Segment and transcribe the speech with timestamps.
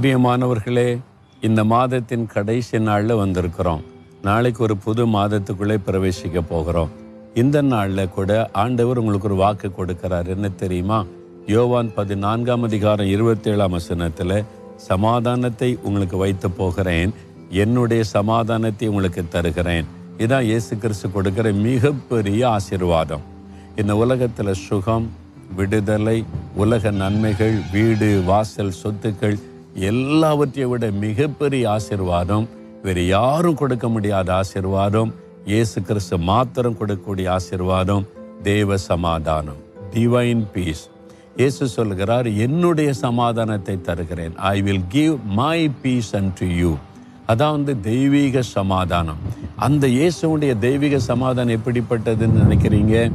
[0.00, 1.00] பிரியமானவர்களே
[1.40, 3.82] இந்த மாதத்தின் கடைசி நாளில் வந்திருக்கிறோம்.
[4.22, 6.90] நாளைக்கு ஒரு புது மாதத்துக்குள்ளே பிரவேசிக்க போகிறோம்.
[7.34, 10.26] இந்த நாளில் கூட ஆண்டவர் உங்களுக்கு ஒரு வாக்கு கொடுக்கிறார்.
[10.26, 11.04] என்ன தெரியுமா?
[11.46, 14.44] யோவான் பதினான்காம் அதிகாரம் இருபத்தேழாம் வசனத்தில்
[14.76, 17.14] சமாதானத்தை உங்களுக்கு வைத்து போகிறேன்.
[17.50, 19.84] என்னுடைய சமாதானத்தை உங்களுக்கு தருகிறேன்.
[20.18, 23.20] இதான் இயேசு கிறிஸ்து கொடுக்கிற மிகப்பெரிய ஆசீர்வாதம்.
[23.76, 25.10] இந்த உலகத்தில் சுகம்
[25.56, 26.24] விடுதலை
[26.54, 29.40] உலக நன்மைகள் வீடு வாசல் சொத்துக்கள்
[29.74, 32.46] எல்லாவற்றையும் விட மிகப்பெரிய ஆசீர்வாதம்
[32.82, 35.12] வேறு யாரும் கொடுக்க முடியாத ஆசீர்வாதம்
[35.52, 38.04] இயேசு கிறிஸ்து மாத்திரம் கொடுக்கக்கூடிய ஆசீர்வாதம்
[38.42, 39.60] தேவ சமாதானம்
[39.94, 40.84] டிவைன் பீஸ்
[41.36, 44.34] இயேசு சொல்கிறார் என்னுடைய சமாதானத்தை தருகிறேன்.
[44.36, 46.72] I will give my peace and to you
[47.32, 49.20] அதான் வந்து தெய்வீக சமாதானம்.
[49.56, 53.10] அந்த இயேசுடைய தெய்வீக சமாதானம் எப்படிப்பட்டதுன்னு நினைக்கிறீங்க?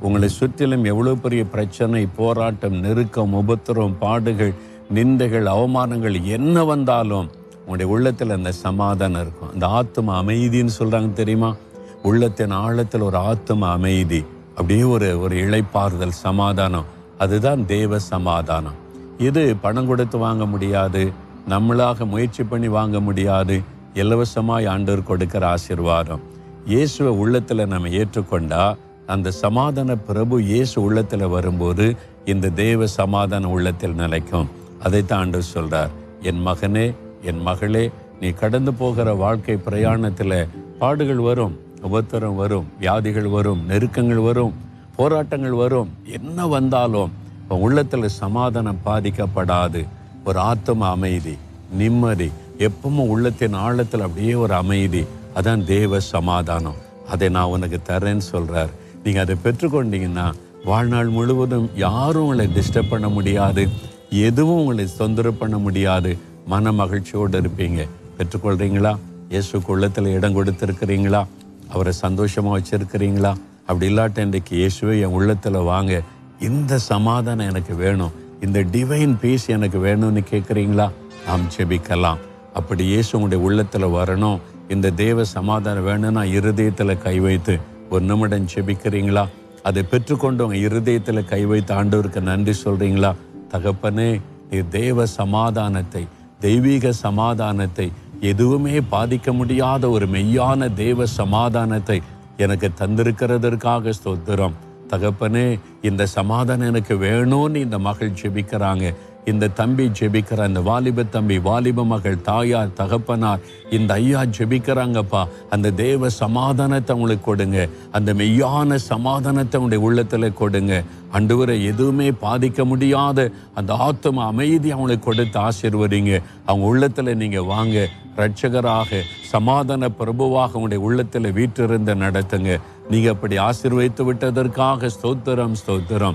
[0.00, 4.54] உங்களை சுற்றிலும் எவ்வளோ பெரிய பிரச்சனை போராட்டம் நெருக்கம் உபத்திரம் பாடுகள்
[4.94, 9.52] நிந்தைகள் அவமானங்கள் என்ன வந்தாலும் உங்களுடைய உள்ளத்தில் அந்த சமாதானம் இருக்கும்.
[9.52, 11.54] அந்த ஆத்ம அமைதின்னு சொல்கிறாங்க தெரியுமா?
[12.02, 14.24] உள்ளத்தின் ஆழத்தில் ஒரு ஆத்ம அமைதி.
[14.48, 16.84] அப்படியே ஒரு ஒரு இழைப்பாறுதல் சமாதானம்.
[17.18, 18.78] அதுதான் தேவ சமாதானம்.
[19.18, 21.12] இது பணம் கொடுத்து வாங்க முடியாது
[21.48, 23.60] நம்மளாக முயற்சி பண்ணி வாங்க முடியாது
[23.94, 26.20] இலவசமாய் ஆண்டவர் கொடுக்கிற ஆசீர்வாதம்.
[26.66, 34.50] இயேசுவை உள்ளத்தில் நம்ம ஏற்றுக்கொண்டா அந்த சமாதான பிரபு இயேசு உள்ளத்தில் வரும்போது இந்த தேவ சமாதான உள்ளத்தில் நிலைக்கும்.
[34.84, 35.92] அதைத்தான் ஆண்டு சொல்றார்.
[36.22, 36.86] என் மகனே
[37.22, 37.84] என் மகளே
[38.20, 41.54] நீ கடந்து போகிற வாழ்க்கை பிரயாணத்தில் பாடுகள் வரும்
[41.88, 44.54] உபத்திரம் வரும் வியாதிகள் வரும் நெருக்கங்கள் வரும்
[44.96, 45.90] போராட்டங்கள் வரும்.
[46.18, 47.12] என்ன வந்தாலும்
[47.48, 49.80] உன் உள்ளத்தில் சமாதானம் பாதிக்கப்படாது.
[50.24, 51.34] ஒரு ஆத்தம அமைதி
[51.72, 55.02] நிம்மதி எப்பவும் உள்ளத்தின் ஆழத்தில் அப்படியே ஒரு அமைதி.
[55.34, 56.80] அதான் தேவ சமாதானம்.
[57.08, 58.72] அதை நான் உனக்கு தரேன்னு சொல்கிறார்
[59.04, 60.26] நீங்கள் அதை பெற்றுக்கொண்டீங்கன்னா
[60.64, 63.68] வாழ்நாள் முழுவதும் யாரும் உங்களை டிஸ்டர்ப் பண்ண முடியாது.
[64.12, 66.18] எதுவும் உங்களை தொந்தரவு பண்ண முடியாது.
[66.46, 67.88] மன மகிழ்ச்சியோடு இருப்பீங்க.
[68.18, 68.96] பெற்றுக்கொள்றீங்களா?
[69.28, 71.26] இயேசு உள்ளத்தில் இடம் கொடுத்துருக்கிறீங்களா?
[71.68, 73.34] அவரை சந்தோஷமாக வச்சிருக்கிறீங்களா?
[73.66, 76.02] அப்படி இல்லாட்ட இன்றைக்கு இயேசுவை என் உள்ளத்தில் வாங்க.
[76.40, 78.12] இந்த சமாதானம் எனக்கு வேணும்.
[78.40, 80.90] இந்த டிவைன் பீஸ் எனக்கு வேணும்னு கேட்குறீங்களா?
[81.26, 82.18] நாம் செபிக்கலாம்
[82.52, 84.38] அப்படி இயேசு உங்களுடைய உள்ளத்தில் வரணும்.
[84.68, 87.58] இந்த தேவ சமாதானம் வேணும்னா இருதயத்தில் கை வைத்து
[87.90, 89.28] ஒரு நிமிடம் ஜெபிக்கிறீங்களா?
[89.62, 93.14] அதை பெற்றுக்கொண்டு உங்கள் இருதயத்தில் கை வைத்து ஆண்டவருக்கு நன்றி சொல்கிறீங்களா
[93.52, 94.20] தகப்பனே
[94.50, 96.06] நீர் தேவ சமாதானத்தை
[96.40, 102.00] தெய்வீக சமாதானத்தை எதுவுமே பாதிக்க முடியாத ஒரு மெய்யான தேவ சமாதானத்தை
[102.36, 104.56] எனக்கு தந்திருக்கிறதற்காக ஸ்தோத்திரம்.
[104.88, 108.94] தகப்பனே இந்த சமாதானம் எனக்கு வேணும்னு இந்த மகள் ஜெபிக்கிறாங்க.
[109.24, 113.40] இந்த தம்பி ஜெபிக்கிற அந்த வாலிப தம்பி வாலிப மகள் தாயார் தகப்பனார்
[113.70, 115.28] இந்த ஐயா ஜெபிக்கிறாங்கப்பா.
[115.50, 117.68] அந்த தேவ சமாதானத்தை அவங்களுக்கு கொடுங்க.
[117.92, 120.82] அந்த மெய்யான சமாதானத்தை அவங்களுடைய உள்ளத்துல கொடுங்க.
[121.12, 126.22] அண்டுவரை எதுவுமே பாதிக்க முடியாத அந்த ஆத்ம அமைதி அவங்களுக்கு கொடுத்து ஆசிர்வதிங்க.
[126.44, 127.88] அவங்க உள்ளத்துல நீங்க வாங்க.
[128.16, 132.60] ரட்சகராக சமாதான பிரபுவாக உங்களுடைய உள்ளத்துல வீட்டிருந்து நடத்துங்க.
[132.90, 136.14] நீங்க அப்படி ஆசீர்வதித்து விட்டதற்காக ஸ்தோத்திரம் ஸ்தோத்திரம்.